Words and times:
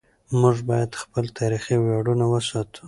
موږ 0.41 0.57
باید 0.69 0.91
خپل 1.03 1.25
تاریخي 1.39 1.75
ویاړونه 1.79 2.25
وساتو. 2.29 2.79